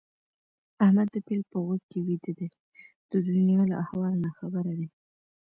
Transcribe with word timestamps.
احمد 0.85 1.07
د 1.13 1.15
پيل 1.25 1.41
په 1.49 1.57
غوږ 1.65 1.81
کې 1.91 1.99
ويده 2.07 2.31
دی؛ 2.37 2.47
د 3.11 3.13
دونيا 3.27 3.61
له 3.71 3.75
احواله 3.83 4.17
ناخبره 4.25 4.73
دي. 4.79 4.87